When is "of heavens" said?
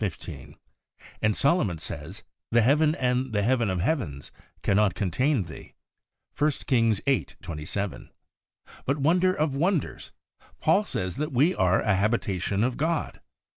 3.69-4.31